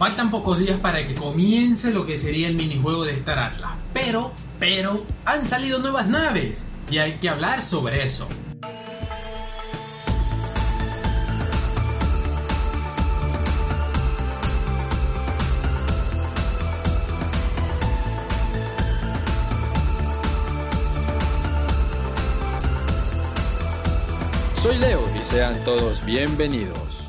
Faltan 0.00 0.30
pocos 0.30 0.58
días 0.58 0.78
para 0.80 1.06
que 1.06 1.14
comience 1.14 1.92
lo 1.92 2.06
que 2.06 2.16
sería 2.16 2.48
el 2.48 2.54
minijuego 2.54 3.04
de 3.04 3.12
Star 3.12 3.38
Atlas. 3.38 3.72
Pero, 3.92 4.32
pero, 4.58 5.04
han 5.26 5.46
salido 5.46 5.78
nuevas 5.78 6.06
naves. 6.06 6.64
Y 6.90 6.96
hay 6.96 7.18
que 7.18 7.28
hablar 7.28 7.60
sobre 7.60 8.02
eso. 8.02 8.26
Soy 24.54 24.78
Leo 24.78 25.02
y 25.20 25.22
sean 25.26 25.62
todos 25.62 26.02
bienvenidos. 26.06 26.99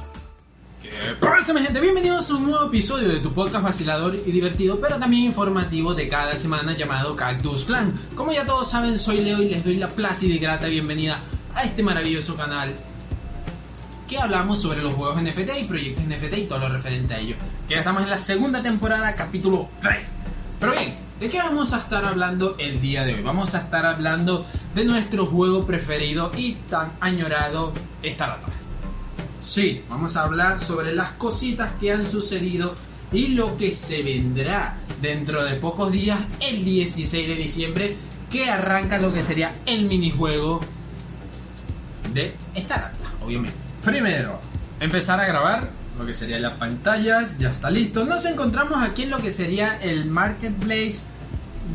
¿Qué 1.41 1.45
pasa, 1.45 1.59
mi 1.59 1.65
gente? 1.65 1.81
Bienvenidos 1.81 2.29
a 2.29 2.35
un 2.35 2.51
nuevo 2.51 2.67
episodio 2.67 3.07
de 3.07 3.19
tu 3.19 3.33
podcast 3.33 3.63
vacilador 3.63 4.13
y 4.13 4.31
divertido, 4.31 4.79
pero 4.79 4.99
también 4.99 5.23
informativo 5.23 5.95
de 5.95 6.07
cada 6.07 6.35
semana 6.35 6.77
llamado 6.77 7.15
Cactus 7.15 7.65
Clan. 7.65 7.95
Como 8.13 8.31
ya 8.31 8.45
todos 8.45 8.69
saben, 8.69 8.99
soy 8.99 9.21
Leo 9.21 9.41
y 9.41 9.49
les 9.49 9.63
doy 9.63 9.77
la 9.77 9.87
plácida 9.87 10.35
y 10.35 10.37
grata 10.37 10.67
bienvenida 10.67 11.19
a 11.55 11.63
este 11.63 11.81
maravilloso 11.81 12.35
canal 12.35 12.75
que 14.07 14.19
hablamos 14.19 14.61
sobre 14.61 14.83
los 14.83 14.93
juegos 14.93 15.19
NFT 15.19 15.61
y 15.61 15.63
proyectos 15.63 16.05
NFT 16.05 16.37
y 16.37 16.45
todo 16.45 16.59
lo 16.59 16.69
referente 16.69 17.15
a 17.15 17.19
ello. 17.19 17.37
Que 17.67 17.73
ya 17.73 17.79
estamos 17.79 18.03
en 18.03 18.11
la 18.11 18.19
segunda 18.19 18.61
temporada, 18.61 19.15
capítulo 19.15 19.67
3. 19.79 20.17
Pero 20.59 20.73
bien, 20.73 20.95
¿de 21.19 21.27
qué 21.27 21.39
vamos 21.39 21.73
a 21.73 21.79
estar 21.79 22.05
hablando 22.05 22.55
el 22.59 22.79
día 22.81 23.03
de 23.03 23.15
hoy? 23.15 23.23
Vamos 23.23 23.55
a 23.55 23.61
estar 23.61 23.87
hablando 23.87 24.45
de 24.75 24.85
nuestro 24.85 25.25
juego 25.25 25.65
preferido 25.65 26.31
y 26.37 26.53
tan 26.69 26.91
añorado 26.99 27.73
Star 28.03 28.29
Atlas. 28.29 28.70
Sí, 29.43 29.83
vamos 29.89 30.15
a 30.15 30.23
hablar 30.23 30.59
sobre 30.59 30.93
las 30.93 31.11
cositas 31.13 31.71
que 31.79 31.91
han 31.91 32.05
sucedido 32.05 32.75
y 33.11 33.29
lo 33.29 33.57
que 33.57 33.71
se 33.71 34.03
vendrá 34.03 34.77
dentro 35.01 35.43
de 35.43 35.55
pocos 35.55 35.91
días, 35.91 36.19
el 36.39 36.63
16 36.63 37.27
de 37.27 37.35
diciembre, 37.35 37.97
que 38.29 38.49
arranca 38.49 38.97
lo 38.97 39.13
que 39.13 39.21
sería 39.21 39.53
el 39.65 39.85
minijuego 39.85 40.61
de 42.13 42.33
Star 42.55 42.93
obviamente. 43.23 43.57
Primero, 43.83 44.39
empezar 44.79 45.19
a 45.19 45.25
grabar 45.25 45.69
lo 45.97 46.05
que 46.05 46.13
serían 46.13 46.41
las 46.41 46.57
pantallas, 46.57 47.37
ya 47.37 47.51
está 47.51 47.69
listo. 47.69 48.05
Nos 48.05 48.25
encontramos 48.25 48.81
aquí 48.81 49.03
en 49.03 49.09
lo 49.09 49.19
que 49.19 49.31
sería 49.31 49.77
el 49.81 50.05
marketplace 50.05 50.99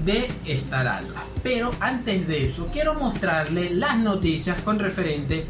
de 0.04 0.30
Star 0.46 0.88
Atlas. 0.88 1.22
Pero 1.42 1.72
antes 1.80 2.26
de 2.26 2.48
eso, 2.48 2.68
quiero 2.72 2.94
mostrarle 2.94 3.70
las 3.70 3.98
noticias 3.98 4.56
con 4.62 4.78
referente 4.78 5.46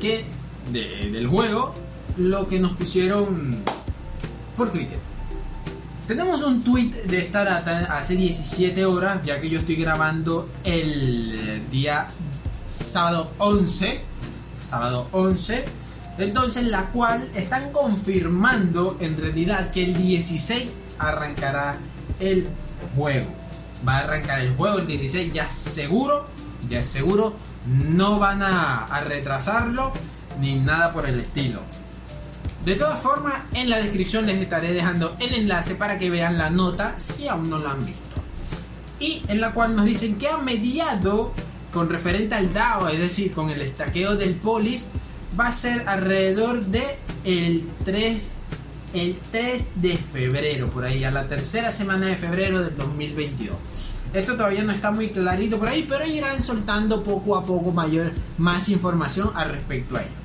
que 0.00 0.24
de- 0.72 1.10
del 1.10 1.26
juego, 1.26 1.74
lo 2.16 2.48
que 2.48 2.58
nos 2.60 2.72
pusieron 2.76 3.56
por 4.56 4.70
Twitter. 4.72 4.98
Tenemos 6.06 6.42
un 6.42 6.62
tweet 6.64 6.90
de 7.06 7.22
Star 7.22 7.48
Atlas 7.48 7.86
hace 7.88 8.16
17 8.16 8.84
horas, 8.84 9.20
ya 9.22 9.40
que 9.40 9.48
yo 9.48 9.60
estoy 9.60 9.76
grabando 9.76 10.48
el 10.64 11.32
eh, 11.34 11.62
día 11.70 12.08
sábado 12.68 13.30
11. 13.38 14.00
Sábado 14.60 15.08
11. 15.12 15.64
Entonces, 16.18 16.64
la 16.66 16.86
cual 16.90 17.28
están 17.34 17.70
confirmando 17.72 18.96
en 19.00 19.16
realidad 19.16 19.70
que 19.70 19.84
el 19.84 19.94
16 19.96 20.68
arrancará 20.98 21.76
el 22.18 22.48
juego. 22.96 23.28
Va 23.88 23.98
a 23.98 24.00
arrancar 24.00 24.40
el 24.40 24.54
juego 24.56 24.78
el 24.78 24.86
16, 24.88 25.32
ya 25.32 25.48
seguro. 25.50 26.26
Ya 26.68 26.82
seguro. 26.82 27.34
No 27.66 28.18
van 28.18 28.42
a 28.42 29.00
retrasarlo 29.06 29.92
ni 30.40 30.56
nada 30.56 30.92
por 30.92 31.06
el 31.06 31.20
estilo. 31.20 31.60
De 32.64 32.74
todas 32.74 33.00
formas, 33.00 33.34
en 33.54 33.70
la 33.70 33.78
descripción 33.78 34.26
les 34.26 34.40
estaré 34.40 34.72
dejando 34.72 35.16
el 35.18 35.34
enlace 35.34 35.74
para 35.74 35.98
que 35.98 36.10
vean 36.10 36.36
la 36.36 36.50
nota 36.50 36.96
si 36.98 37.28
aún 37.28 37.48
no 37.48 37.58
lo 37.58 37.70
han 37.70 37.84
visto. 37.84 38.02
Y 38.98 39.22
en 39.28 39.40
la 39.40 39.52
cual 39.52 39.76
nos 39.76 39.86
dicen 39.86 40.16
que 40.16 40.28
a 40.28 40.38
mediado 40.38 41.32
con 41.72 41.88
referente 41.88 42.34
al 42.34 42.52
DAO, 42.52 42.88
es 42.88 42.98
decir, 42.98 43.32
con 43.32 43.50
el 43.50 43.62
estaqueo 43.62 44.16
del 44.16 44.34
polis, 44.34 44.90
va 45.38 45.48
a 45.48 45.52
ser 45.52 45.88
alrededor 45.88 46.66
de 46.66 46.98
el 47.24 47.66
3 47.84 48.32
el 48.92 49.16
3 49.30 49.68
de 49.76 49.96
febrero, 49.96 50.68
por 50.68 50.84
ahí, 50.84 51.04
a 51.04 51.10
la 51.10 51.28
tercera 51.28 51.70
semana 51.70 52.06
de 52.06 52.16
febrero 52.16 52.62
del 52.62 52.76
2022. 52.76 53.56
Esto 54.12 54.36
todavía 54.36 54.64
no 54.64 54.72
está 54.72 54.90
muy 54.90 55.10
clarito 55.10 55.58
por 55.58 55.68
ahí, 55.68 55.86
pero 55.88 56.04
irán 56.04 56.42
soltando 56.42 57.04
poco 57.04 57.36
a 57.36 57.44
poco 57.44 57.70
mayor, 57.70 58.12
más 58.38 58.68
información 58.68 59.30
al 59.34 59.50
respecto 59.50 59.96
a 59.96 60.00
ello. 60.00 60.19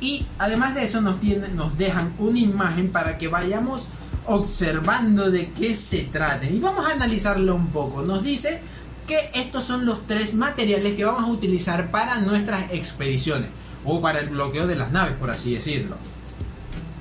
Y 0.00 0.26
además 0.38 0.74
de 0.74 0.84
eso 0.84 1.00
nos, 1.00 1.18
tienen, 1.20 1.56
nos 1.56 1.76
dejan 1.76 2.14
una 2.18 2.38
imagen 2.38 2.90
para 2.90 3.18
que 3.18 3.28
vayamos 3.28 3.88
observando 4.26 5.30
de 5.30 5.50
qué 5.50 5.74
se 5.74 6.02
trata. 6.04 6.46
Y 6.46 6.58
vamos 6.60 6.86
a 6.86 6.92
analizarlo 6.92 7.54
un 7.54 7.68
poco. 7.68 8.02
Nos 8.02 8.22
dice 8.22 8.60
que 9.06 9.30
estos 9.34 9.64
son 9.64 9.86
los 9.86 10.06
tres 10.06 10.34
materiales 10.34 10.94
que 10.94 11.04
vamos 11.04 11.24
a 11.24 11.26
utilizar 11.26 11.90
para 11.90 12.20
nuestras 12.20 12.70
expediciones. 12.70 13.48
O 13.84 14.00
para 14.00 14.20
el 14.20 14.28
bloqueo 14.28 14.66
de 14.66 14.76
las 14.76 14.92
naves, 14.92 15.14
por 15.18 15.30
así 15.30 15.54
decirlo. 15.54 15.96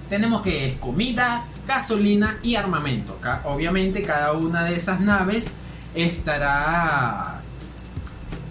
Tenemos 0.10 0.42
que 0.42 0.68
es 0.68 0.76
comida, 0.76 1.46
gasolina 1.68 2.38
y 2.42 2.56
armamento. 2.56 3.20
Obviamente 3.44 4.04
cada 4.04 4.32
una 4.34 4.64
de 4.64 4.76
esas 4.76 5.02
naves 5.02 5.48
estará 5.94 7.37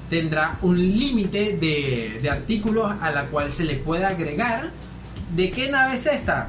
tendrá 0.09 0.59
un 0.63 0.79
límite 0.79 1.57
de, 1.57 2.21
de 2.23 2.31
artículos 2.31 2.93
a 3.01 3.11
la 3.11 3.27
cual 3.27 3.51
se 3.51 3.65
le 3.65 3.77
puede 3.77 4.05
agregar. 4.05 4.71
¿De 5.35 5.51
qué 5.51 5.71
nave 5.71 5.97
es 5.97 6.07
esta? 6.07 6.49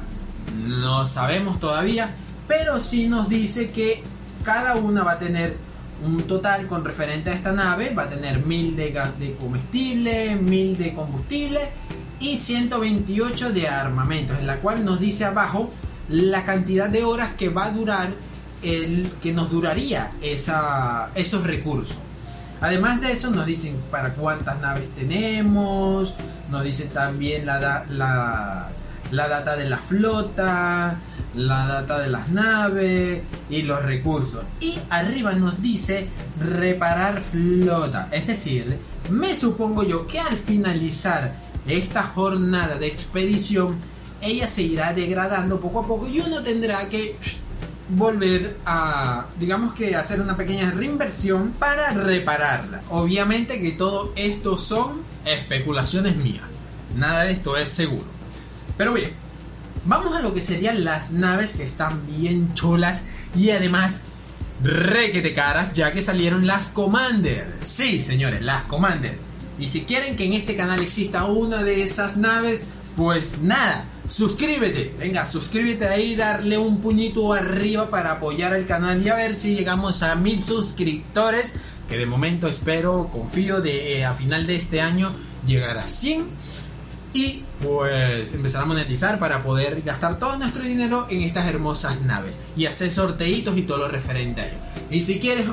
No 0.56 1.04
sabemos 1.06 1.60
todavía, 1.60 2.14
pero 2.46 2.80
sí 2.80 3.06
nos 3.06 3.28
dice 3.28 3.70
que 3.70 4.02
cada 4.44 4.76
una 4.76 5.02
va 5.02 5.12
a 5.12 5.18
tener 5.18 5.56
un 6.04 6.22
total 6.22 6.66
con 6.66 6.84
referente 6.84 7.30
a 7.30 7.34
esta 7.34 7.52
nave, 7.52 7.92
va 7.92 8.04
a 8.04 8.08
tener 8.08 8.44
1000 8.44 8.76
de 8.76 8.90
gas 8.90 9.18
de 9.18 9.34
comestible, 9.34 10.36
1000 10.36 10.78
de 10.78 10.94
combustible 10.94 11.60
y 12.20 12.36
128 12.36 13.52
de 13.52 13.68
armamentos, 13.68 14.38
en 14.38 14.46
la 14.46 14.60
cual 14.60 14.84
nos 14.84 15.00
dice 15.00 15.24
abajo 15.24 15.70
la 16.08 16.44
cantidad 16.44 16.88
de 16.88 17.04
horas 17.04 17.32
que 17.34 17.48
va 17.48 17.66
a 17.66 17.70
durar 17.70 18.14
el 18.62 19.10
que 19.22 19.32
nos 19.32 19.50
duraría 19.50 20.12
esa, 20.22 21.10
esos 21.14 21.44
recursos. 21.44 21.98
Además 22.60 23.00
de 23.00 23.12
eso 23.12 23.30
nos 23.30 23.46
dicen 23.46 23.76
para 23.90 24.14
cuántas 24.14 24.60
naves 24.60 24.88
tenemos, 24.96 26.16
nos 26.50 26.64
dicen 26.64 26.88
también 26.88 27.46
la, 27.46 27.84
la, 27.88 28.68
la 29.10 29.28
data 29.28 29.56
de 29.56 29.68
la 29.68 29.76
flota, 29.76 30.98
la 31.34 31.66
data 31.66 31.98
de 32.00 32.08
las 32.08 32.30
naves 32.30 33.22
y 33.48 33.62
los 33.62 33.82
recursos. 33.84 34.42
Y 34.60 34.78
arriba 34.90 35.32
nos 35.32 35.62
dice 35.62 36.08
reparar 36.40 37.20
flota. 37.20 38.08
Es 38.10 38.26
decir, 38.26 38.78
me 39.10 39.34
supongo 39.34 39.84
yo 39.84 40.06
que 40.06 40.18
al 40.18 40.36
finalizar 40.36 41.34
esta 41.66 42.02
jornada 42.02 42.76
de 42.76 42.88
expedición, 42.88 43.76
ella 44.20 44.48
se 44.48 44.62
irá 44.62 44.92
degradando 44.92 45.60
poco 45.60 45.80
a 45.80 45.86
poco 45.86 46.08
y 46.08 46.20
uno 46.20 46.42
tendrá 46.42 46.88
que 46.88 47.16
volver 47.88 48.56
a, 48.66 49.26
digamos 49.38 49.74
que 49.74 49.96
hacer 49.96 50.20
una 50.20 50.36
pequeña 50.36 50.70
reinversión 50.70 51.52
para 51.52 51.90
repararla. 51.90 52.82
Obviamente 52.90 53.60
que 53.60 53.72
todo 53.72 54.12
esto 54.16 54.58
son 54.58 55.02
especulaciones 55.24 56.16
mías. 56.16 56.44
Nada 56.96 57.24
de 57.24 57.32
esto 57.32 57.56
es 57.56 57.68
seguro. 57.68 58.06
Pero 58.76 58.94
bien, 58.94 59.10
vamos 59.84 60.14
a 60.14 60.20
lo 60.20 60.34
que 60.34 60.40
serían 60.40 60.84
las 60.84 61.12
naves 61.12 61.54
que 61.54 61.64
están 61.64 62.06
bien 62.06 62.54
cholas 62.54 63.04
y 63.34 63.50
además 63.50 64.02
requete 64.62 65.34
caras 65.34 65.72
ya 65.72 65.92
que 65.92 66.02
salieron 66.02 66.46
las 66.46 66.70
Commander. 66.70 67.56
Sí, 67.60 68.00
señores, 68.00 68.42
las 68.42 68.64
Commander. 68.64 69.18
Y 69.58 69.68
si 69.68 69.82
quieren 69.82 70.16
que 70.16 70.24
en 70.24 70.34
este 70.34 70.56
canal 70.56 70.80
exista 70.80 71.24
una 71.24 71.62
de 71.62 71.82
esas 71.82 72.16
naves, 72.16 72.64
pues 72.96 73.40
nada, 73.40 73.84
suscríbete. 74.08 74.94
Venga, 74.98 75.24
suscríbete 75.26 75.86
ahí, 75.86 76.16
darle 76.16 76.58
un 76.58 76.80
puñito 76.80 77.32
arriba 77.32 77.90
para 77.90 78.12
apoyar 78.12 78.54
al 78.54 78.66
canal 78.66 79.04
y 79.04 79.08
a 79.08 79.14
ver 79.14 79.34
si 79.34 79.54
llegamos 79.54 80.02
a 80.02 80.14
mil 80.14 80.42
suscriptores. 80.42 81.54
Que 81.88 81.96
de 81.96 82.06
momento 82.06 82.48
espero, 82.48 83.08
confío 83.12 83.60
de 83.60 83.98
eh, 83.98 84.04
a 84.04 84.14
final 84.14 84.46
de 84.46 84.56
este 84.56 84.80
año 84.80 85.12
llegar 85.46 85.78
a 85.78 85.88
100 85.88 86.26
y 87.14 87.42
pues 87.62 88.34
empezar 88.34 88.62
a 88.62 88.66
monetizar 88.66 89.18
para 89.18 89.38
poder 89.38 89.80
gastar 89.82 90.18
todo 90.18 90.36
nuestro 90.36 90.62
dinero 90.62 91.06
en 91.08 91.22
estas 91.22 91.46
hermosas 91.46 92.00
naves 92.02 92.38
y 92.56 92.66
hacer 92.66 92.92
sorteitos 92.92 93.56
y 93.56 93.62
todo 93.62 93.78
lo 93.78 93.88
referente 93.88 94.40
a 94.42 94.46
ello. 94.48 94.58
Y 94.90 95.00
si 95.00 95.18
quieres 95.18 95.46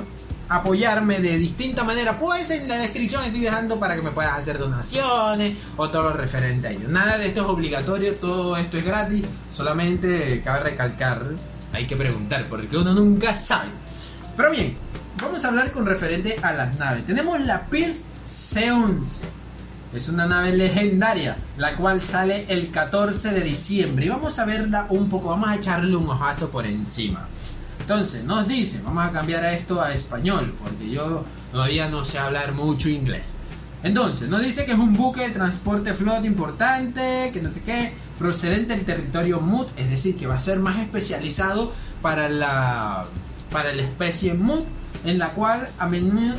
apoyarme 0.49 1.19
de 1.19 1.37
distinta 1.37 1.83
manera, 1.83 2.19
pues 2.19 2.49
en 2.51 2.67
la 2.67 2.77
descripción 2.77 3.23
estoy 3.23 3.41
dejando 3.41 3.79
para 3.79 3.95
que 3.95 4.01
me 4.01 4.11
puedas 4.11 4.37
hacer 4.37 4.57
donaciones 4.57 5.57
o 5.77 5.89
todo 5.89 6.03
lo 6.03 6.13
referente 6.13 6.67
a 6.67 6.71
ello. 6.71 6.87
Nada 6.87 7.17
de 7.17 7.27
esto 7.27 7.41
es 7.41 7.47
obligatorio, 7.47 8.13
todo 8.15 8.55
esto 8.57 8.77
es 8.77 8.85
gratis, 8.85 9.25
solamente 9.51 10.41
cabe 10.43 10.71
recalcar, 10.71 11.23
hay 11.73 11.87
que 11.87 11.95
preguntar 11.95 12.45
porque 12.49 12.77
uno 12.77 12.93
nunca 12.93 13.35
sabe. 13.35 13.69
Pero 14.37 14.51
bien, 14.51 14.75
vamos 15.21 15.43
a 15.45 15.47
hablar 15.47 15.71
con 15.71 15.85
referente 15.85 16.37
a 16.41 16.51
las 16.53 16.77
naves. 16.77 17.05
Tenemos 17.05 17.39
la 17.41 17.65
Pierce 17.65 18.03
C11. 18.27 19.21
Es 19.93 20.09
una 20.09 20.25
nave 20.25 20.51
legendaria, 20.51 21.37
la 21.57 21.75
cual 21.75 22.01
sale 22.01 22.45
el 22.49 22.69
14 22.69 23.31
de 23.31 23.41
diciembre. 23.41 24.05
Y 24.05 24.09
vamos 24.09 24.37
a 24.39 24.45
verla 24.45 24.87
un 24.89 25.07
poco, 25.07 25.29
vamos 25.29 25.47
a 25.47 25.55
echarle 25.55 25.95
un 25.95 26.09
ojazo 26.09 26.49
por 26.49 26.65
encima. 26.65 27.29
Entonces, 27.85 28.23
nos 28.23 28.47
dice, 28.47 28.81
vamos 28.83 29.05
a 29.05 29.11
cambiar 29.11 29.43
a 29.43 29.53
esto 29.53 29.79
a 29.79 29.93
español, 29.93 30.51
porque 30.57 30.89
yo 30.89 31.23
todavía 31.51 31.87
no 31.87 32.03
sé 32.03 32.17
hablar 32.17 32.53
mucho 32.53 32.89
inglés. 32.89 33.35
Entonces, 33.83 34.27
nos 34.27 34.41
dice 34.41 34.65
que 34.65 34.71
es 34.71 34.79
un 34.79 34.93
buque 34.93 35.21
de 35.21 35.29
transporte 35.29 35.93
flot 35.93 36.25
importante, 36.25 37.29
que 37.31 37.43
no 37.43 37.53
sé 37.53 37.61
qué, 37.61 37.93
procedente 38.17 38.75
del 38.75 38.85
territorio 38.85 39.39
MUT, 39.39 39.67
es 39.77 39.87
decir, 39.91 40.17
que 40.17 40.25
va 40.25 40.33
a 40.33 40.39
ser 40.39 40.57
más 40.57 40.79
especializado 40.79 41.73
para 42.01 42.27
la, 42.27 43.05
para 43.51 43.71
la 43.71 43.83
especie 43.83 44.33
MUT, 44.33 44.65
en 45.03 45.19
la 45.19 45.29
cual 45.29 45.69
a 45.77 45.85
menudo, 45.85 46.37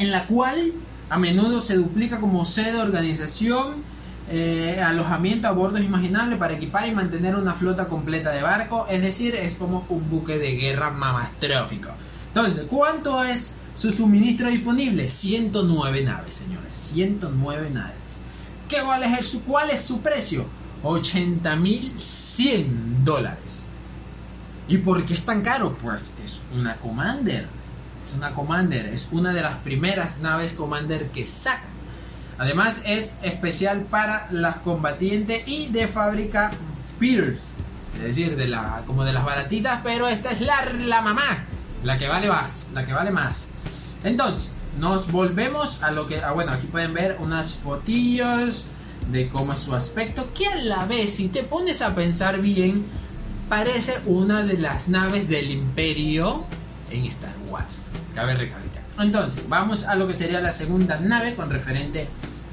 en 0.00 0.10
la 0.10 0.26
cual 0.26 0.72
a 1.08 1.18
menudo 1.20 1.60
se 1.60 1.76
duplica 1.76 2.18
como 2.18 2.44
sede 2.44 2.72
de 2.72 2.80
organización, 2.80 3.84
eh, 4.30 4.80
alojamiento 4.80 5.48
a 5.48 5.52
bordos 5.52 5.80
imaginables 5.80 6.38
para 6.38 6.54
equipar 6.54 6.88
y 6.88 6.92
mantener 6.92 7.36
una 7.36 7.52
flota 7.52 7.88
completa 7.88 8.30
de 8.30 8.40
barcos. 8.42 8.86
Es 8.90 9.02
decir, 9.02 9.34
es 9.34 9.56
como 9.56 9.84
un 9.88 10.08
buque 10.08 10.38
de 10.38 10.56
guerra 10.56 10.90
mamastrófico. 10.90 11.90
Entonces, 12.28 12.64
¿cuánto 12.68 13.22
es 13.22 13.52
su 13.76 13.92
suministro 13.92 14.48
disponible? 14.48 15.08
109 15.08 16.04
naves, 16.04 16.36
señores. 16.36 16.74
109 16.74 17.68
naves. 17.70 18.22
¿Qué, 18.68 18.78
cuál, 18.84 19.02
es 19.02 19.26
su, 19.26 19.44
¿Cuál 19.44 19.70
es 19.70 19.82
su 19.82 20.00
precio? 20.00 20.46
80.100 20.84 23.02
dólares. 23.04 23.66
¿Y 24.68 24.78
por 24.78 25.04
qué 25.04 25.12
es 25.14 25.24
tan 25.24 25.42
caro? 25.42 25.76
Pues 25.82 26.12
es 26.24 26.42
una 26.54 26.76
Commander 26.76 27.48
es 28.10 28.14
una 28.14 28.32
Commander, 28.32 28.86
es 28.86 29.08
una 29.12 29.32
de 29.32 29.42
las 29.42 29.56
primeras 29.58 30.18
naves 30.18 30.52
Commander 30.52 31.10
que 31.10 31.26
sacan. 31.26 31.79
Además 32.40 32.80
es 32.86 33.12
especial 33.22 33.82
para 33.82 34.26
las 34.30 34.56
combatientes 34.60 35.42
y 35.46 35.66
de 35.66 35.86
fábrica 35.86 36.50
Peters, 36.98 37.48
es 37.96 38.02
decir, 38.02 38.34
de 38.34 38.48
la, 38.48 38.82
como 38.86 39.04
de 39.04 39.12
las 39.12 39.26
baratitas, 39.26 39.80
pero 39.84 40.08
esta 40.08 40.30
es 40.30 40.40
la, 40.40 40.64
la 40.64 41.02
mamá, 41.02 41.44
la 41.84 41.98
que 41.98 42.08
vale 42.08 42.28
más, 42.28 42.68
la 42.72 42.86
que 42.86 42.94
vale 42.94 43.10
más. 43.10 43.48
Entonces, 44.04 44.52
nos 44.78 45.12
volvemos 45.12 45.82
a 45.82 45.90
lo 45.90 46.08
que, 46.08 46.22
ah, 46.22 46.32
bueno, 46.32 46.52
aquí 46.52 46.66
pueden 46.66 46.94
ver 46.94 47.18
unas 47.20 47.52
fotillos 47.52 48.64
de 49.12 49.28
cómo 49.28 49.52
es 49.52 49.60
su 49.60 49.74
aspecto, 49.74 50.32
que 50.32 50.46
a 50.46 50.56
la 50.56 50.86
vez, 50.86 51.16
si 51.16 51.28
te 51.28 51.42
pones 51.42 51.82
a 51.82 51.94
pensar 51.94 52.40
bien, 52.40 52.86
parece 53.50 54.00
una 54.06 54.44
de 54.44 54.56
las 54.56 54.88
naves 54.88 55.28
del 55.28 55.50
imperio 55.50 56.46
en 56.90 57.04
Star 57.04 57.34
Wars. 57.50 57.90
Cabe 58.14 58.34
recalcar. 58.34 58.82
Entonces, 58.98 59.46
vamos 59.46 59.84
a 59.84 59.94
lo 59.94 60.08
que 60.08 60.14
sería 60.14 60.40
la 60.40 60.52
segunda 60.52 60.98
nave 60.98 61.34
con 61.34 61.50
referente 61.50 62.08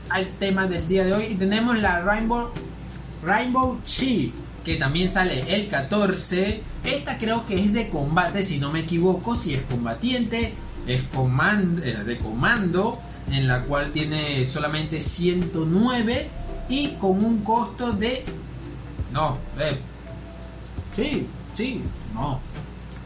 al 0.10 0.28
tema 0.40 0.68
del 0.68 0.88
día 0.88 1.06
de 1.06 1.14
hoy. 1.14 1.24
Y 1.26 1.36
tenemos 1.36 1.80
la 1.80 2.02
Rainbow, 2.02 2.50
Rainbow 3.24 3.80
Chi, 3.84 4.34
que 4.64 4.76
también 4.76 5.10
sale 5.10 5.44
el 5.54 5.68
14. 5.68 6.62
Esta 6.84 7.18
creo 7.18 7.46
que 7.46 7.56
es 7.60 7.74
de 7.74 7.90
combate, 7.90 8.44
si 8.44 8.58
no 8.58 8.72
me 8.72 8.82
equivoco, 8.82 9.36
si 9.36 9.54
es 9.54 9.64
combatiente, 9.64 10.54
es 10.86 11.04
comando, 11.04 11.84
eh, 11.84 12.04
de 12.06 12.18
comando, 12.18 13.00
en 13.32 13.48
la 13.48 13.64
cual 13.64 13.92
tiene 13.92 14.46
solamente 14.46 15.02
109 15.02 16.30
y 16.70 16.90
con 16.94 17.24
un 17.24 17.44
costo 17.44 17.92
de... 17.92 18.24
No, 19.12 19.38
eh. 19.60 19.78
Sí, 20.96 21.28
sí, 21.56 21.82
no. 22.14 22.40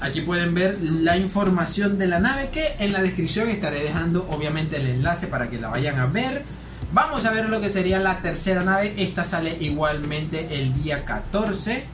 Aquí 0.00 0.22
pueden 0.22 0.54
ver 0.54 0.80
la 0.80 1.18
información 1.18 1.98
de 1.98 2.06
la 2.06 2.20
nave 2.20 2.48
que 2.48 2.74
en 2.78 2.92
la 2.92 3.02
descripción 3.02 3.48
estaré 3.50 3.82
dejando 3.82 4.26
obviamente 4.30 4.76
el 4.76 4.86
enlace 4.86 5.26
para 5.26 5.50
que 5.50 5.60
la 5.60 5.68
vayan 5.68 5.98
a 5.98 6.06
ver. 6.06 6.42
Vamos 6.92 7.26
a 7.26 7.30
ver 7.30 7.50
lo 7.50 7.60
que 7.60 7.68
sería 7.68 7.98
la 7.98 8.22
tercera 8.22 8.64
nave. 8.64 8.94
Esta 8.96 9.24
sale 9.24 9.58
igualmente 9.60 10.58
el 10.58 10.82
día 10.82 11.04
14. 11.04 11.84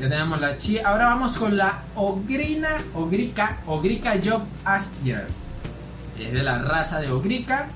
Ya 0.00 0.08
tenemos 0.08 0.40
la 0.40 0.56
chi. 0.56 0.78
Ahora 0.78 1.06
vamos 1.06 1.36
con 1.36 1.58
la 1.58 1.82
Ogrina, 1.94 2.82
Ogrica, 2.94 3.58
Ogrica 3.66 4.14
Job 4.24 4.42
Astiers. 4.64 5.44
Es 6.18 6.32
de 6.32 6.42
la 6.42 6.58
raza 6.58 7.00
de 7.00 7.12
Ogrica. 7.12 7.68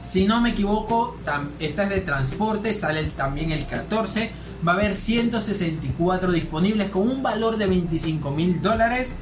Si 0.00 0.26
no 0.26 0.40
me 0.40 0.50
equivoco, 0.50 1.18
esta 1.58 1.82
es 1.82 1.88
de 1.90 2.00
transporte, 2.00 2.72
sale 2.72 3.04
también 3.04 3.52
el 3.52 3.66
14. 3.66 4.30
Va 4.66 4.72
a 4.72 4.74
haber 4.74 4.94
164 4.94 6.32
disponibles 6.32 6.90
con 6.90 7.08
un 7.08 7.22
valor 7.22 7.56
de 7.56 7.66
25 7.66 8.30
mil 8.30 8.60
dólares. 8.60 9.14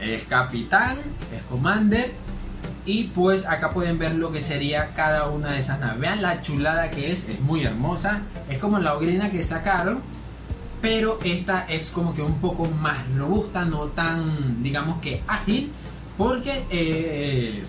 Es 0.00 0.24
capitán, 0.24 0.98
es 1.34 1.42
commander. 1.44 2.12
Y 2.84 3.04
pues 3.04 3.46
acá 3.46 3.70
pueden 3.70 3.98
ver 3.98 4.14
lo 4.14 4.32
que 4.32 4.40
sería 4.40 4.92
cada 4.94 5.28
una 5.28 5.52
de 5.52 5.60
esas 5.60 5.80
naves. 5.80 6.00
Vean 6.00 6.20
la 6.20 6.42
chulada 6.42 6.90
que 6.90 7.12
es, 7.12 7.28
es 7.28 7.40
muy 7.40 7.64
hermosa. 7.64 8.22
Es 8.48 8.58
como 8.58 8.78
la 8.78 8.94
ogrina 8.94 9.30
que 9.30 9.42
sacaron. 9.42 10.00
Pero 10.80 11.20
esta 11.24 11.64
es 11.68 11.90
como 11.90 12.12
que 12.12 12.22
un 12.22 12.40
poco 12.40 12.66
más 12.66 12.98
robusta, 13.16 13.64
no 13.64 13.84
tan, 13.86 14.62
digamos 14.62 15.00
que 15.00 15.22
ágil. 15.26 15.72
Porque... 16.18 16.64
Eh, 16.70 17.62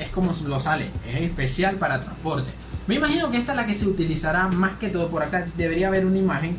es 0.00 0.08
como 0.08 0.32
lo 0.46 0.58
sale, 0.58 0.90
es 1.06 1.20
especial 1.20 1.76
para 1.76 2.00
transporte. 2.00 2.50
Me 2.90 2.96
imagino 2.96 3.30
que 3.30 3.36
esta 3.36 3.52
es 3.52 3.56
la 3.56 3.66
que 3.66 3.74
se 3.74 3.86
utilizará 3.86 4.48
más 4.48 4.72
que 4.78 4.88
todo 4.88 5.08
por 5.10 5.22
acá. 5.22 5.46
Debería 5.56 5.86
haber 5.86 6.04
una 6.04 6.18
imagen 6.18 6.56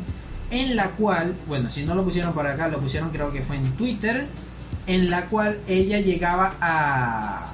en 0.50 0.76
la 0.76 0.92
cual, 0.92 1.36
bueno, 1.46 1.68
si 1.68 1.84
no 1.84 1.94
lo 1.94 2.04
pusieron 2.04 2.32
por 2.32 2.46
acá, 2.46 2.68
lo 2.68 2.80
pusieron 2.80 3.10
creo 3.10 3.30
que 3.30 3.42
fue 3.42 3.56
en 3.56 3.70
Twitter, 3.72 4.26
en 4.86 5.10
la 5.10 5.26
cual 5.26 5.58
ella 5.68 6.00
llegaba 6.00 6.54
a, 6.58 7.52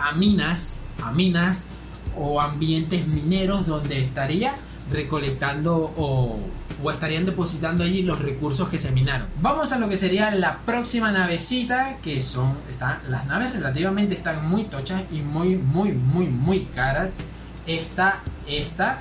a 0.00 0.12
minas, 0.16 0.80
a 1.04 1.12
minas 1.12 1.66
o 2.18 2.40
ambientes 2.40 3.06
mineros 3.06 3.64
donde 3.64 4.02
estaría 4.02 4.56
recolectando 4.90 5.94
o 5.96 6.40
estarían 6.90 7.24
depositando 7.24 7.84
allí 7.84 8.02
los 8.02 8.18
recursos 8.18 8.68
que 8.70 8.78
se 8.78 8.90
minaron. 8.90 9.28
Vamos 9.40 9.70
a 9.70 9.78
lo 9.78 9.88
que 9.88 9.98
sería 9.98 10.32
la 10.32 10.58
próxima 10.66 11.12
navecita, 11.12 11.98
que 12.02 12.20
son, 12.20 12.56
están, 12.68 12.98
las 13.08 13.24
naves 13.26 13.54
relativamente 13.54 14.16
están 14.16 14.48
muy 14.48 14.64
tochas 14.64 15.04
y 15.12 15.20
muy, 15.20 15.54
muy, 15.54 15.92
muy, 15.92 16.26
muy 16.26 16.64
caras. 16.74 17.14
Esta, 17.66 18.22
esta, 18.46 18.98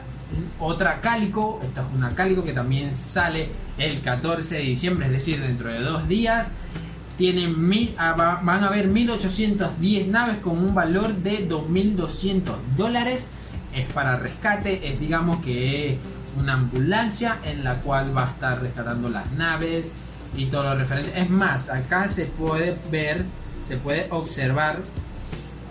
otra 0.59 1.01
cálico, 1.01 1.59
esta 1.63 1.81
es 1.81 1.87
una 1.95 2.15
cálico 2.15 2.43
que 2.43 2.53
también 2.53 2.95
sale 2.95 3.49
el 3.77 4.01
14 4.01 4.55
de 4.55 4.61
diciembre, 4.61 5.07
es 5.07 5.11
decir, 5.11 5.41
dentro 5.41 5.69
de 5.69 5.79
dos 5.81 6.07
días. 6.07 6.51
Tienen 7.17 7.67
mil, 7.67 7.93
ah, 7.97 8.41
van 8.41 8.63
a 8.63 8.67
haber 8.67 8.87
1810 8.87 10.07
naves 10.07 10.37
con 10.37 10.57
un 10.57 10.73
valor 10.73 11.13
de 11.15 11.45
2200 11.45 12.57
dólares. 12.75 13.25
Es 13.75 13.85
para 13.87 14.17
rescate, 14.17 14.91
es 14.91 14.99
digamos 14.99 15.43
que 15.43 15.91
es 15.91 15.97
una 16.39 16.53
ambulancia 16.53 17.39
en 17.43 17.63
la 17.63 17.81
cual 17.81 18.15
va 18.15 18.27
a 18.27 18.31
estar 18.31 18.61
rescatando 18.61 19.09
las 19.09 19.31
naves 19.33 19.93
y 20.35 20.45
todo 20.47 20.63
lo 20.63 20.75
referente. 20.75 21.19
Es 21.19 21.29
más, 21.29 21.69
acá 21.69 22.07
se 22.07 22.25
puede 22.25 22.77
ver, 22.91 23.25
se 23.63 23.77
puede 23.77 24.07
observar 24.09 24.79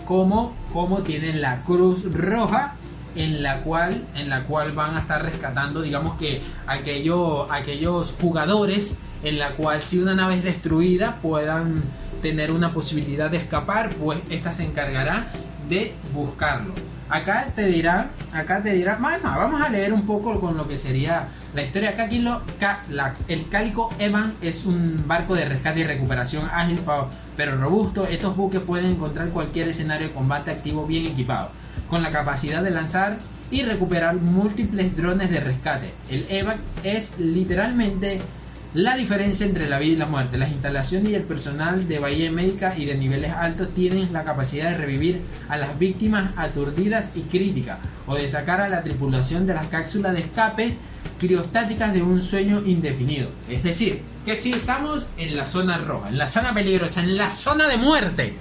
cómo, 0.05 0.55
cómo 0.71 1.01
tienen 1.01 1.41
la 1.41 1.63
cruz 1.63 2.11
roja 2.13 2.75
en 3.15 3.43
la 3.43 3.61
cual 3.61 4.05
en 4.15 4.29
la 4.29 4.43
cual 4.43 4.71
van 4.71 4.95
a 4.95 4.99
estar 4.99 5.21
rescatando 5.21 5.81
digamos 5.81 6.17
que 6.17 6.41
aquello, 6.67 7.51
aquellos 7.51 8.15
jugadores 8.19 8.95
en 9.23 9.39
la 9.39 9.53
cual 9.53 9.81
si 9.81 9.99
una 9.99 10.15
nave 10.15 10.35
es 10.35 10.43
destruida 10.43 11.19
puedan 11.21 11.83
tener 12.21 12.51
una 12.51 12.73
posibilidad 12.73 13.29
de 13.29 13.37
escapar 13.37 13.89
pues 13.89 14.19
esta 14.29 14.51
se 14.51 14.63
encargará 14.63 15.27
de 15.69 15.93
buscarlo. 16.13 16.73
Acá 17.09 17.47
te 17.55 17.67
dirá, 17.67 18.09
acá 18.33 18.61
te 18.63 18.73
dirá, 18.73 18.97
vamos 18.99 19.61
a 19.61 19.69
leer 19.69 19.93
un 19.93 20.05
poco 20.05 20.39
con 20.39 20.57
lo 20.57 20.67
que 20.67 20.77
sería 20.77 21.27
la 21.53 21.63
historia. 21.63 21.91
Acá 21.91 22.03
aquí 22.03 22.19
lo, 22.19 22.41
el 23.27 23.49
Cálico 23.49 23.89
Evan 23.99 24.35
es 24.41 24.65
un 24.65 25.03
barco 25.07 25.35
de 25.35 25.45
rescate 25.45 25.81
y 25.81 25.83
recuperación 25.83 26.49
ágil 26.51 26.79
pero 27.37 27.57
robusto. 27.57 28.07
Estos 28.07 28.35
buques 28.35 28.61
pueden 28.61 28.91
encontrar 28.91 29.29
cualquier 29.29 29.67
escenario 29.69 30.07
de 30.07 30.13
combate 30.13 30.51
activo 30.51 30.85
bien 30.85 31.05
equipado, 31.05 31.51
con 31.89 32.01
la 32.01 32.11
capacidad 32.11 32.63
de 32.63 32.71
lanzar 32.71 33.17
y 33.51 33.63
recuperar 33.63 34.15
múltiples 34.15 34.95
drones 34.95 35.29
de 35.29 35.39
rescate. 35.39 35.93
El 36.09 36.25
Evan 36.29 36.57
es 36.83 37.17
literalmente 37.19 38.19
la 38.73 38.95
diferencia 38.95 39.45
entre 39.45 39.69
la 39.69 39.77
vida 39.77 39.93
y 39.93 39.97
la 39.97 40.05
muerte. 40.07 40.37
Las 40.37 40.51
instalaciones 40.51 41.11
y 41.11 41.15
el 41.15 41.23
personal 41.23 41.87
de 41.87 41.99
Bahía 41.99 42.31
Médica 42.31 42.75
y 42.77 42.85
de 42.85 42.95
niveles 42.95 43.31
altos 43.31 43.73
tienen 43.73 44.11
la 44.11 44.23
capacidad 44.23 44.71
de 44.71 44.77
revivir 44.77 45.21
a 45.47 45.57
las 45.57 45.77
víctimas 45.77 46.31
aturdidas 46.37 47.11
y 47.15 47.21
críticas 47.21 47.79
o 48.07 48.15
de 48.15 48.27
sacar 48.27 48.61
a 48.61 48.69
la 48.69 48.83
tripulación 48.83 49.45
de 49.45 49.53
las 49.53 49.67
cápsulas 49.67 50.13
de 50.13 50.21
escapes 50.21 50.77
criostáticas 51.19 51.93
de 51.93 52.01
un 52.01 52.21
sueño 52.21 52.63
indefinido. 52.65 53.29
Es 53.47 53.63
decir, 53.63 54.01
que 54.25 54.35
si 54.35 54.51
estamos 54.51 55.05
en 55.17 55.37
la 55.37 55.45
zona 55.45 55.77
roja, 55.77 56.09
en 56.09 56.17
la 56.17 56.27
zona 56.27 56.53
peligrosa, 56.53 57.01
en 57.01 57.15
la 57.15 57.29
zona 57.29 57.67
de 57.67 57.77
muerte, 57.77 58.33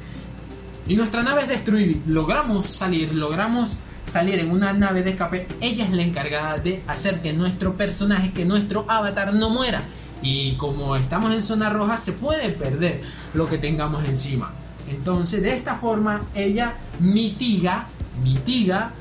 y 0.89 0.97
nuestra 0.97 1.23
nave 1.23 1.43
es 1.43 1.49
destruida, 1.49 2.01
logramos 2.07 2.67
salir, 2.69 3.15
logramos 3.15 3.77
salir 4.09 4.41
en 4.41 4.51
una 4.51 4.73
nave 4.73 5.03
de 5.03 5.11
escape, 5.11 5.47
ella 5.61 5.85
es 5.85 5.93
la 5.93 6.03
encargada 6.03 6.57
de 6.57 6.83
hacer 6.87 7.21
que 7.21 7.33
nuestro 7.33 7.77
personaje, 7.77 8.33
que 8.33 8.45
nuestro 8.45 8.85
avatar 8.89 9.35
no 9.35 9.51
muera. 9.51 9.83
Y 10.23 10.55
como 10.55 10.97
estamos 10.97 11.35
en 11.35 11.43
zona 11.43 11.69
roja, 11.71 11.97
se 11.97 12.13
puede 12.13 12.51
perder 12.51 13.03
lo 13.35 13.49
que 13.49 13.59
tengamos 13.59 14.05
encima. 14.05 14.53
Entonces, 14.89 15.43
de 15.43 15.55
esta 15.55 15.75
forma, 15.75 16.23
ella 16.35 16.75
mitiga, 17.01 17.87
mitiga 18.23 18.93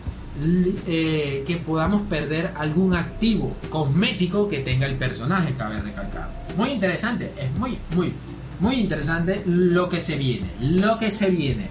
eh, 0.88 1.44
que 1.46 1.58
podamos 1.58 2.04
perder 2.04 2.54
algún 2.58 2.96
activo 2.96 3.56
cosmético 3.70 4.48
que 4.48 4.60
tenga 4.60 4.88
el 4.88 4.96
personaje, 4.96 5.54
cabe 5.54 5.82
recalcar. 5.82 6.32
Muy 6.58 6.70
interesante, 6.70 7.34
es 7.38 7.52
muy, 7.60 7.78
muy, 7.96 8.14
muy 8.60 8.76
interesante 8.76 9.44
lo 9.46 9.90
que 9.90 10.00
se 10.00 10.16
viene, 10.16 10.50
lo 10.60 10.98
que 10.98 11.12
se 11.12 11.30
viene. 11.30 11.70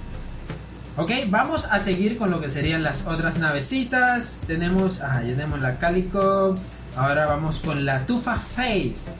Ok, 0.96 1.10
vamos 1.28 1.64
a 1.70 1.80
seguir 1.80 2.18
con 2.18 2.30
lo 2.30 2.40
que 2.40 2.50
serían 2.50 2.82
las 2.82 3.06
otras 3.06 3.38
navecitas. 3.38 4.36
Tenemos, 4.46 5.00
ah, 5.00 5.22
ya 5.22 5.30
tenemos 5.30 5.60
la 5.60 5.78
Calico. 5.78 6.54
Ahora 6.96 7.26
vamos 7.26 7.60
con 7.60 7.86
la 7.86 8.04
Tufa 8.04 8.36
Face. 8.36 9.12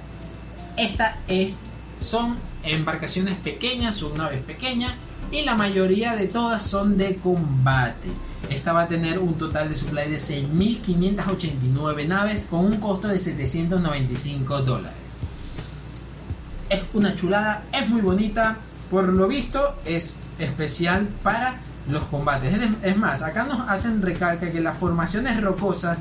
Esta 0.81 1.19
es, 1.29 1.57
son 2.01 2.37
embarcaciones 2.63 3.37
pequeñas, 3.37 3.97
son 3.97 4.17
naves 4.17 4.43
pequeñas 4.43 4.95
y 5.31 5.43
la 5.43 5.55
mayoría 5.55 6.17
de 6.17 6.27
todas 6.27 6.63
son 6.63 6.97
de 6.97 7.17
combate. 7.17 8.09
Esta 8.49 8.73
va 8.73 8.85
a 8.85 8.89
tener 8.89 9.19
un 9.19 9.35
total 9.35 9.69
de 9.69 9.75
supply 9.75 10.09
de 10.11 10.17
6.589 10.17 12.09
naves 12.09 12.47
con 12.49 12.65
un 12.65 12.79
costo 12.79 13.09
de 13.09 13.19
795 13.19 14.63
dólares. 14.63 14.97
Es 16.71 16.81
una 16.95 17.15
chulada, 17.15 17.65
es 17.75 17.87
muy 17.91 18.01
bonita, 18.01 18.57
por 18.91 19.07
lo 19.07 19.29
visto 19.29 19.75
es 19.85 20.17
especial 20.39 21.09
para 21.23 21.61
los 21.91 22.05
combates. 22.05 22.59
Es 22.83 22.97
más, 22.97 23.21
acá 23.21 23.45
nos 23.45 23.69
hacen 23.69 24.01
recalca 24.01 24.51
que 24.51 24.61
las 24.63 24.79
formaciones 24.79 25.43
rocosas, 25.43 25.99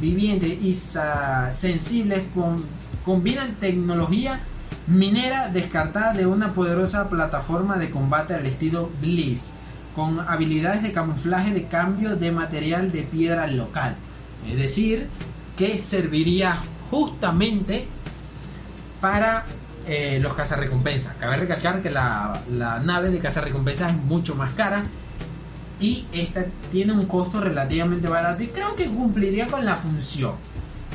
vivientes 0.00 0.62
y 0.62 0.74
sensibles 0.74 2.22
con 2.32 2.64
combinan 3.04 3.54
tecnología 3.54 4.40
minera 4.86 5.48
descartada 5.48 6.12
de 6.12 6.26
una 6.26 6.50
poderosa 6.50 7.08
plataforma 7.08 7.76
de 7.76 7.90
combate 7.90 8.34
al 8.34 8.46
estilo 8.46 8.90
Bliss, 9.00 9.52
con 9.94 10.20
habilidades 10.20 10.82
de 10.82 10.92
camuflaje 10.92 11.52
de 11.52 11.66
cambio 11.66 12.16
de 12.16 12.32
material 12.32 12.90
de 12.90 13.02
piedra 13.02 13.46
local. 13.46 13.96
Es 14.48 14.56
decir, 14.56 15.08
que 15.56 15.78
serviría 15.78 16.62
justamente 16.90 17.86
para 19.00 19.44
eh, 19.86 20.18
los 20.20 20.34
cazarrecompensas. 20.34 21.14
Cabe 21.16 21.36
recalcar 21.36 21.80
que 21.80 21.90
la, 21.90 22.42
la 22.50 22.78
nave 22.80 23.10
de 23.10 23.18
cazarrecompensas 23.18 23.90
es 23.90 23.96
mucho 23.96 24.34
más 24.34 24.52
cara 24.54 24.84
y 25.80 26.06
esta 26.12 26.46
tiene 26.70 26.92
un 26.92 27.06
costo 27.06 27.40
relativamente 27.40 28.08
barato 28.08 28.42
y 28.42 28.48
creo 28.48 28.76
que 28.76 28.86
cumpliría 28.86 29.48
con 29.48 29.64
la 29.64 29.76
función. 29.76 30.34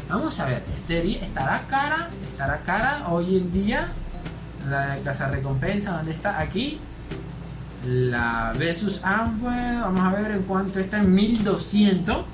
Vamos 0.10 0.40
a 0.40 0.46
ver, 0.46 0.64
serie 0.86 1.22
estará 1.22 1.66
cara, 1.68 2.08
estará 2.32 2.62
cara 2.62 3.10
hoy 3.10 3.38
en 3.38 3.52
día. 3.52 3.90
La 4.70 4.96
casa 5.04 5.28
recompensa, 5.28 5.98
¿dónde 5.98 6.12
está? 6.12 6.40
Aquí. 6.40 6.80
La 7.86 8.54
Versus 8.58 9.02
Amway, 9.04 9.82
vamos 9.82 10.02
a 10.02 10.12
ver 10.12 10.32
en 10.32 10.44
cuánto 10.44 10.80
está 10.80 11.00
en 11.00 11.14
1200. 11.14 12.26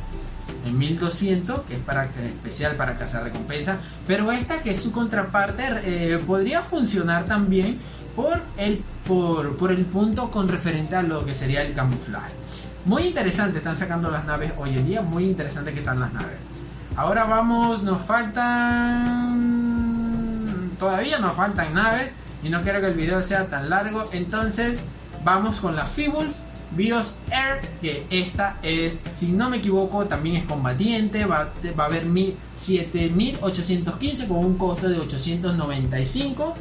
En 0.66 0.78
1200, 0.78 1.62
que 1.62 1.76
es 1.76 1.80
para 1.80 2.06
especial 2.06 2.76
para 2.76 2.96
casa 2.96 3.22
recompensa. 3.22 3.80
Pero 4.06 4.32
esta 4.32 4.62
que 4.62 4.72
es 4.72 4.82
su 4.82 4.92
contraparte 4.92 5.64
eh, 5.84 6.20
podría 6.20 6.62
funcionar 6.62 7.26
también 7.26 7.80
por 8.16 8.40
el, 8.58 8.84
por, 9.08 9.58
por 9.58 9.72
el 9.72 9.84
punto 9.86 10.30
con 10.30 10.48
referente 10.48 10.96
a 10.96 11.02
lo 11.02 11.26
que 11.26 11.34
sería 11.34 11.64
el 11.64 11.74
camuflaje. 11.74 12.34
Muy 12.86 13.04
interesante 13.08 13.58
están 13.58 13.78
sacando 13.78 14.12
las 14.12 14.26
naves 14.26 14.54
hoy 14.58 14.78
en 14.78 14.86
día, 14.86 15.02
muy 15.02 15.24
interesante 15.24 15.72
que 15.72 15.80
están 15.80 16.00
las 16.00 16.14
naves. 16.14 16.38
Ahora 16.96 17.26
vamos, 17.26 17.82
nos 17.82 18.04
faltan... 18.04 19.42
Todavía 20.78 21.18
nos 21.18 21.36
faltan 21.36 21.74
naves 21.74 22.12
y 22.44 22.50
no 22.50 22.62
quiero 22.62 22.82
que 22.82 22.88
el 22.88 22.94
video 22.94 23.24
sea 23.24 23.48
tan 23.48 23.68
largo. 23.70 24.06
Entonces 24.12 24.78
vamos 25.24 25.58
con 25.58 25.76
la 25.76 25.86
Fibuls 25.86 26.44
Bios 26.76 27.16
Air, 27.32 27.62
que 27.82 28.06
esta 28.12 28.58
es, 28.62 29.04
si 29.14 29.32
no 29.32 29.50
me 29.50 29.58
equivoco, 29.58 30.06
también 30.06 30.36
es 30.36 30.46
combatiente. 30.46 31.26
Va, 31.26 31.50
va 31.80 31.84
a 31.84 31.88
haber 31.88 32.06
7815 32.56 34.28
con 34.28 34.38
un 34.38 34.56
costo 34.58 34.88
de 34.88 35.00
895. 35.00 36.54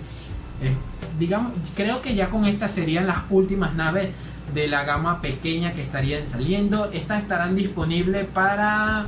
digamos, 1.18 1.52
creo 1.76 2.00
que 2.00 2.14
ya 2.14 2.30
con 2.30 2.46
esta 2.46 2.68
serían 2.68 3.06
las 3.06 3.18
últimas 3.28 3.74
naves 3.74 4.08
de 4.54 4.66
la 4.68 4.84
gama 4.84 5.20
pequeña 5.20 5.74
que 5.74 5.82
estarían 5.82 6.26
saliendo. 6.26 6.90
Estas 6.92 7.20
estarán 7.20 7.54
disponibles 7.54 8.24
para 8.26 9.06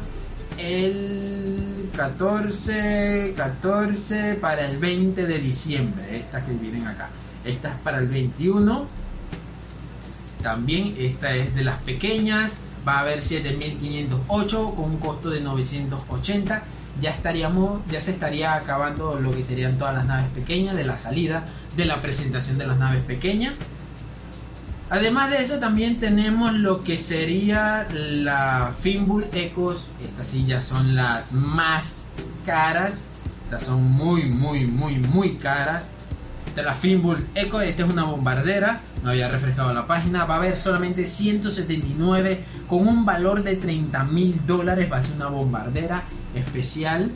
el 0.58 1.90
14, 1.96 3.34
14 3.36 4.34
para 4.34 4.66
el 4.66 4.78
20 4.78 5.26
de 5.26 5.38
diciembre. 5.38 6.18
Estas 6.18 6.44
que 6.44 6.52
vienen 6.52 6.86
acá. 6.86 7.10
Esta 7.44 7.70
es 7.70 7.74
para 7.76 7.98
el 7.98 8.08
21. 8.08 8.86
También 10.42 10.94
esta 10.98 11.34
es 11.34 11.54
de 11.54 11.64
las 11.64 11.82
pequeñas. 11.82 12.58
Va 12.86 12.98
a 12.98 13.00
haber 13.00 13.22
7508 13.22 14.74
con 14.74 14.84
un 14.84 14.96
costo 14.98 15.30
de 15.30 15.40
980. 15.40 16.64
Ya 17.00 17.10
estaríamos, 17.10 17.80
ya 17.90 18.00
se 18.00 18.10
estaría 18.10 18.54
acabando 18.54 19.18
lo 19.18 19.32
que 19.32 19.42
serían 19.42 19.78
todas 19.78 19.94
las 19.94 20.06
naves 20.06 20.28
pequeñas 20.28 20.76
de 20.76 20.84
la 20.84 20.96
salida 20.96 21.44
de 21.76 21.86
la 21.86 22.00
presentación 22.02 22.58
de 22.58 22.66
las 22.66 22.78
naves 22.78 23.02
pequeñas. 23.02 23.54
Además 24.94 25.28
de 25.28 25.42
eso 25.42 25.58
también 25.58 25.98
tenemos 25.98 26.52
lo 26.52 26.84
que 26.84 26.98
sería 26.98 27.88
la 27.92 28.72
Finbull 28.78 29.26
Ecos. 29.32 29.90
Estas 30.00 30.28
sillas 30.28 30.64
son 30.64 30.94
las 30.94 31.32
más 31.32 32.06
caras. 32.46 33.04
Estas 33.42 33.64
son 33.64 33.82
muy, 33.82 34.26
muy, 34.26 34.68
muy, 34.68 34.98
muy 34.98 35.34
caras. 35.34 35.88
Esta 36.46 36.60
es 36.60 36.66
la 36.68 36.74
Finbull 36.76 37.26
Eco. 37.34 37.60
Esta 37.60 37.82
es 37.82 37.90
una 37.90 38.04
bombardera. 38.04 38.82
No 39.02 39.10
había 39.10 39.26
refrescado 39.26 39.74
la 39.74 39.88
página. 39.88 40.26
Va 40.26 40.36
a 40.36 40.38
haber 40.38 40.56
solamente 40.56 41.06
179 41.06 42.44
con 42.68 42.86
un 42.86 43.04
valor 43.04 43.42
de 43.42 43.56
30 43.56 44.04
mil 44.04 44.46
dólares. 44.46 44.88
Va 44.92 44.98
a 44.98 45.02
ser 45.02 45.16
una 45.16 45.26
bombardera 45.26 46.04
especial. 46.36 47.10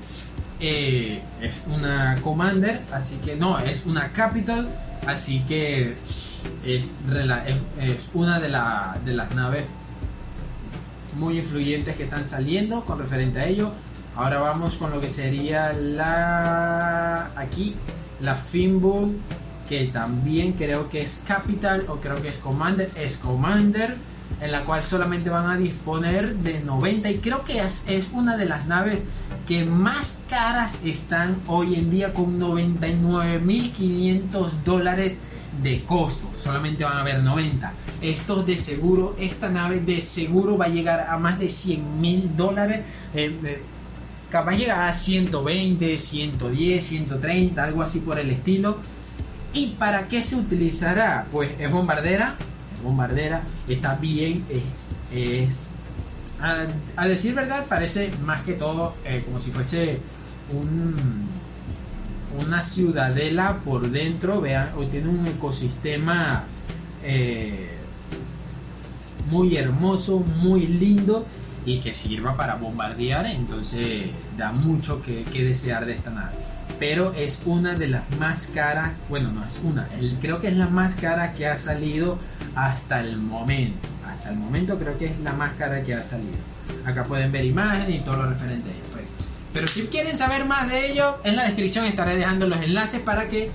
Eh, 0.59 1.23
es 1.41 1.63
una 1.69 2.17
Commander. 2.25 2.83
Así 2.93 3.19
que 3.25 3.37
no, 3.37 3.57
es 3.61 3.87
una 3.87 4.11
Capital. 4.11 4.69
Así 5.07 5.45
que 5.47 5.95
es, 6.65 6.93
una 8.15 8.41
de, 8.41 8.49
de 9.05 9.15
las 9.15 9.35
naves 9.35 9.65
muy 11.17 11.39
influyentes 11.39 11.97
que 11.97 12.05
están 12.05 12.27
saliendo 12.27 12.85
con 12.85 12.99
referente 12.99 13.41
a 13.41 13.47
ello. 13.47 13.73
Ahora 14.17 14.41
vamos 14.41 14.77
con 14.77 14.91
lo 14.91 15.01
que 15.01 15.11
sería 15.11 15.73
la 15.73 17.31
aquí 17.37 17.77
la 18.21 18.35
Finbull 18.35 19.17
que 19.69 19.85
también 19.87 20.55
creo 20.55 20.89
que 20.89 21.03
es 21.03 21.23
Capital 21.27 21.85
o 21.89 21.97
creo 21.97 22.23
que 22.23 22.29
es 22.29 22.39
Commander, 22.39 22.91
es 22.97 23.19
Commander 23.19 23.97
en 24.41 24.53
la 24.53 24.65
cual 24.65 24.83
solamente 24.83 25.29
van 25.31 25.51
a 25.51 25.57
disponer 25.57 26.37
de 26.37 26.61
90 26.61 27.11
y 27.11 27.19
creo 27.19 27.45
que 27.45 27.61
es, 27.61 27.83
es 27.87 28.07
una 28.13 28.37
de 28.37 28.47
las 28.47 28.67
naves 28.67 29.03
que 29.47 29.65
más 29.65 30.23
caras 30.29 30.79
están 30.85 31.37
hoy 31.47 31.75
en 31.75 31.91
día 31.91 32.15
con 32.15 32.41
99.500 32.41 34.51
dólares 34.65 35.19
de 35.63 35.85
costo, 35.85 36.31
solamente 36.35 36.85
van 36.85 36.99
a 36.99 37.01
haber 37.01 37.23
90. 37.23 37.73
Esto 38.01 38.43
de 38.43 38.57
seguro, 38.59 39.17
esta 39.19 39.49
nave 39.49 39.81
de 39.81 40.01
seguro 40.01 40.57
va 40.57 40.67
a 40.67 40.69
llegar 40.69 41.07
a 41.09 41.19
más 41.19 41.39
de 41.39 41.49
100 41.49 42.01
mil 42.01 42.37
dólares. 42.37 42.83
Eh, 43.15 43.37
eh, 43.45 43.63
capaz 44.31 44.57
llegar 44.57 44.89
a 44.89 44.93
120, 44.93 45.99
110, 45.99 46.85
130, 46.85 47.63
algo 47.63 47.83
así 47.83 48.01
por 48.01 48.19
el 48.19 48.31
estilo. 48.31 48.79
¿Y 49.53 49.71
para 49.79 50.09
qué 50.09 50.23
se 50.23 50.37
utilizará? 50.37 51.27
Pues 51.33 51.51
es 51.59 51.73
bombardera, 51.73 52.37
es 52.75 52.83
bombardera, 52.83 53.43
está 53.67 53.95
bien, 53.95 54.45
es... 55.13 55.67
a, 56.41 57.09
decir 57.09 57.35
verdad, 57.35 57.65
parece 57.69 58.11
más 58.25 58.43
que 58.43 58.53
todo 58.53 58.95
eh, 59.05 59.23
como 59.25 59.41
si 59.41 59.51
fuese 59.51 60.01
un 60.53 61.28
una 62.39 62.63
ciudadela 62.63 63.59
por 63.65 63.91
dentro, 63.91 64.41
vean, 64.41 64.71
hoy 64.77 64.87
tiene 64.87 65.09
un 65.09 65.27
ecosistema 65.27 66.45
eh, 67.05 67.71
muy 69.31 69.57
hermoso, 69.57 70.21
muy 70.21 70.67
lindo 70.67 71.27
y 71.65 71.81
que 71.81 71.93
sirva 71.93 72.37
para 72.37 72.55
bombardear, 72.55 73.27
entonces 73.27 74.11
da 74.37 74.53
mucho 74.53 75.03
que, 75.03 75.25
desear 75.25 75.85
de 75.87 75.93
esta 75.93 76.11
nave. 76.11 76.33
pero 76.79 77.13
es 77.13 77.43
una 77.45 77.75
de 77.75 77.89
las 77.89 78.09
más 78.19 78.47
caras, 78.47 78.93
bueno, 79.09 79.33
no 79.33 79.45
es 79.45 79.61
una, 79.63 79.89
creo 80.21 80.41
que 80.41 80.49
es 80.49 80.57
la 80.57 80.69
más 80.69 80.95
cara 80.95 81.33
que 81.33 81.47
ha 81.47 81.57
salido 81.57 82.19
hasta 82.55 83.01
el 83.01 83.17
momento. 83.19 83.89
Hasta 84.07 84.31
el 84.31 84.37
momento 84.37 84.79
creo 84.79 84.97
que 84.97 85.07
es 85.07 85.19
la 85.21 85.33
más 85.33 85.55
cara 85.55 85.83
que 85.83 85.95
ha 85.95 86.03
salido. 86.03 86.39
Acá 86.85 87.05
pueden 87.05 87.31
ver 87.31 87.45
imágenes 87.45 87.97
y 87.97 87.99
todo 88.01 88.17
lo 88.17 88.29
referente 88.29 88.71
a 88.71 88.73
ello. 88.73 88.88
Pero 89.53 89.67
si 89.67 89.83
quieren 89.83 90.17
saber 90.17 90.45
más 90.45 90.69
de 90.69 90.91
ello, 90.91 91.19
en 91.25 91.37
la 91.37 91.45
descripción 91.45 91.85
estaré 91.85 92.17
dejando 92.17 92.47
los 92.47 92.61
enlaces 92.61 93.01
para 93.01 93.29
que 93.29 93.51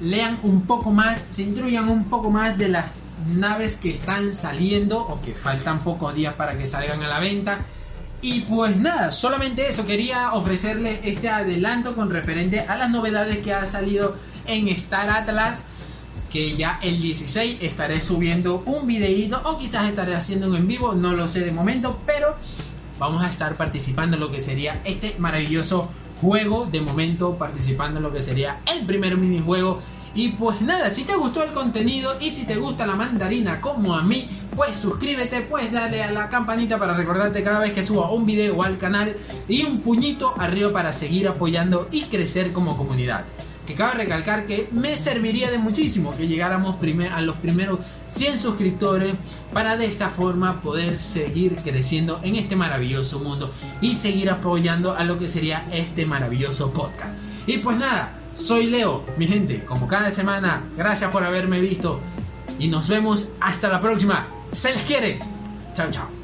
lean 0.00 0.38
un 0.42 0.62
poco 0.62 0.90
más, 0.90 1.26
se 1.30 1.42
instruyan 1.42 1.88
un 1.88 2.04
poco 2.04 2.30
más 2.30 2.58
de 2.58 2.68
las 2.68 2.96
naves 3.34 3.76
que 3.76 3.90
están 3.90 4.34
saliendo 4.34 4.98
o 5.00 5.20
que 5.20 5.34
faltan 5.34 5.80
pocos 5.80 6.14
días 6.14 6.34
para 6.34 6.56
que 6.56 6.66
salgan 6.66 7.02
a 7.02 7.08
la 7.08 7.18
venta. 7.18 7.58
Y 8.20 8.40
pues 8.40 8.76
nada, 8.76 9.12
solamente 9.12 9.68
eso, 9.68 9.86
quería 9.86 10.32
ofrecerles 10.32 11.00
este 11.04 11.28
adelanto 11.28 11.94
con 11.94 12.10
referente 12.10 12.60
a 12.60 12.76
las 12.76 12.90
novedades 12.90 13.38
que 13.38 13.54
ha 13.54 13.64
salido 13.64 14.16
en 14.46 14.68
Star 14.68 15.08
Atlas. 15.08 15.64
Que 16.32 16.56
ya 16.56 16.78
el 16.82 17.00
16 17.00 17.62
estaré 17.62 18.02
subiendo 18.02 18.62
un 18.66 18.86
videíto 18.86 19.40
o 19.44 19.56
quizás 19.56 19.88
estaré 19.88 20.14
haciendo 20.14 20.50
un 20.50 20.56
en 20.56 20.68
vivo, 20.68 20.94
no 20.94 21.14
lo 21.14 21.26
sé 21.26 21.40
de 21.40 21.52
momento, 21.52 22.00
pero 22.04 22.36
vamos 22.98 23.22
a 23.22 23.28
estar 23.28 23.54
participando 23.56 24.16
en 24.16 24.20
lo 24.20 24.30
que 24.30 24.40
sería 24.40 24.80
este 24.84 25.14
maravilloso 25.18 25.90
juego. 26.20 26.66
De 26.66 26.80
momento 26.80 27.36
participando 27.36 27.98
en 27.98 28.02
lo 28.04 28.12
que 28.12 28.22
sería 28.22 28.60
el 28.66 28.84
primer 28.86 29.16
minijuego 29.16 29.80
y 30.14 30.30
pues 30.30 30.60
nada, 30.62 30.90
si 30.90 31.04
te 31.04 31.14
gustó 31.16 31.44
el 31.44 31.52
contenido 31.52 32.16
y 32.20 32.30
si 32.30 32.44
te 32.44 32.56
gusta 32.56 32.86
la 32.86 32.96
mandarina 32.96 33.60
como 33.60 33.94
a 33.94 34.02
mí, 34.02 34.26
pues 34.56 34.76
suscríbete, 34.76 35.42
pues 35.42 35.70
dale 35.70 36.02
a 36.02 36.10
la 36.10 36.28
campanita 36.28 36.78
para 36.78 36.94
recordarte 36.94 37.42
cada 37.42 37.60
vez 37.60 37.72
que 37.72 37.84
suba 37.84 38.10
un 38.10 38.26
video 38.26 38.62
al 38.62 38.78
canal 38.78 39.16
y 39.48 39.62
un 39.64 39.80
puñito 39.80 40.34
arriba 40.38 40.72
para 40.72 40.92
seguir 40.92 41.28
apoyando 41.28 41.88
y 41.92 42.02
crecer 42.02 42.52
como 42.52 42.76
comunidad. 42.76 43.26
Que 43.68 43.74
cabe 43.74 43.96
recalcar 43.96 44.46
que 44.46 44.66
me 44.72 44.96
serviría 44.96 45.50
de 45.50 45.58
muchísimo 45.58 46.16
que 46.16 46.26
llegáramos 46.26 46.76
a 47.12 47.20
los 47.20 47.36
primeros 47.36 47.80
100 48.14 48.38
suscriptores 48.38 49.12
para 49.52 49.76
de 49.76 49.84
esta 49.84 50.08
forma 50.08 50.62
poder 50.62 50.98
seguir 50.98 51.56
creciendo 51.56 52.18
en 52.22 52.36
este 52.36 52.56
maravilloso 52.56 53.20
mundo 53.20 53.52
y 53.82 53.94
seguir 53.94 54.30
apoyando 54.30 54.96
a 54.96 55.04
lo 55.04 55.18
que 55.18 55.28
sería 55.28 55.68
este 55.70 56.06
maravilloso 56.06 56.72
podcast. 56.72 57.14
Y 57.46 57.58
pues 57.58 57.76
nada, 57.76 58.14
soy 58.34 58.68
Leo, 58.68 59.04
mi 59.18 59.26
gente, 59.26 59.62
como 59.66 59.86
cada 59.86 60.10
semana, 60.10 60.62
gracias 60.74 61.10
por 61.10 61.22
haberme 61.22 61.60
visto 61.60 62.00
y 62.58 62.68
nos 62.68 62.88
vemos 62.88 63.28
hasta 63.38 63.68
la 63.68 63.82
próxima. 63.82 64.28
Se 64.50 64.72
les 64.72 64.82
quiere. 64.84 65.20
Chao, 65.74 65.90
chao. 65.90 66.17